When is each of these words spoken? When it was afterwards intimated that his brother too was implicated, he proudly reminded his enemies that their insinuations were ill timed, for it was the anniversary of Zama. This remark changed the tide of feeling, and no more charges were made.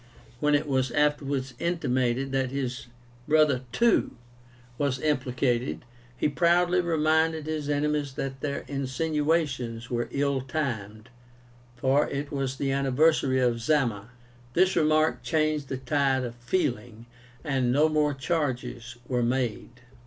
When 0.39 0.55
it 0.55 0.65
was 0.67 0.89
afterwards 0.89 1.53
intimated 1.59 2.31
that 2.31 2.49
his 2.49 2.87
brother 3.27 3.61
too 3.71 4.15
was 4.79 4.99
implicated, 4.99 5.85
he 6.17 6.27
proudly 6.27 6.81
reminded 6.81 7.45
his 7.45 7.69
enemies 7.69 8.13
that 8.13 8.41
their 8.41 8.65
insinuations 8.67 9.91
were 9.91 10.07
ill 10.09 10.41
timed, 10.41 11.09
for 11.77 12.07
it 12.09 12.31
was 12.31 12.55
the 12.55 12.71
anniversary 12.71 13.39
of 13.39 13.61
Zama. 13.61 14.09
This 14.55 14.75
remark 14.75 15.21
changed 15.21 15.69
the 15.69 15.77
tide 15.77 16.23
of 16.23 16.33
feeling, 16.33 17.05
and 17.43 17.71
no 17.71 17.87
more 17.87 18.15
charges 18.15 18.97
were 19.07 19.21
made. 19.21 19.81